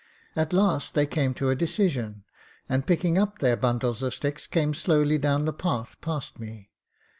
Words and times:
At 0.35 0.51
last 0.51 0.95
they 0.95 1.05
came 1.05 1.35
to 1.35 1.51
a 1.51 1.55
decision, 1.55 2.23
and 2.67 2.87
picking 2.87 3.19
up 3.19 3.37
their 3.37 3.55
bundles 3.55 4.01
of 4.01 4.15
sticks 4.15 4.47
came 4.47 4.73
slowly 4.73 5.19
down 5.19 5.45
the 5.45 5.53
path 5.53 5.95
past 6.01 6.39
me. 6.39 6.71